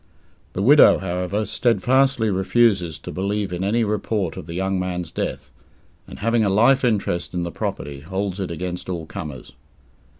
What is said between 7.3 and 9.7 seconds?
in the property, holds it against all comers.